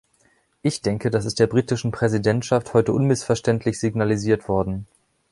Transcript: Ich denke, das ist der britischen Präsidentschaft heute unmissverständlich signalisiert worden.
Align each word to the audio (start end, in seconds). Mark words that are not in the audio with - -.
Ich 0.63 0.81
denke, 0.81 1.11
das 1.11 1.25
ist 1.25 1.37
der 1.39 1.45
britischen 1.45 1.91
Präsidentschaft 1.91 2.73
heute 2.73 2.91
unmissverständlich 2.91 3.79
signalisiert 3.79 4.47
worden. 4.49 4.87